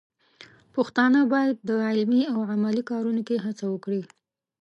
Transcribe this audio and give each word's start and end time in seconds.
پښتانه 0.75 1.19
بايد 1.33 1.57
د 1.69 1.71
علمي 1.87 2.21
او 2.33 2.39
عملي 2.53 2.83
کارونو 2.91 3.21
کې 3.27 3.43
هڅه 3.45 3.65
وکړي. 3.69 4.01